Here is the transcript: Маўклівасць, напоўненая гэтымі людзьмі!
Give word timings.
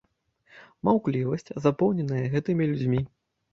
Маўклівасць, 0.89 1.53
напоўненая 1.67 2.25
гэтымі 2.35 2.71
людзьмі! 2.75 3.07